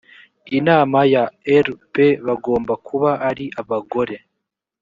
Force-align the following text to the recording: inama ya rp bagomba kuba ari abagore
inama 0.57 0.99
ya 1.13 1.23
rp 1.67 1.93
bagomba 2.27 2.73
kuba 2.87 3.11
ari 3.29 3.45
abagore 3.61 4.15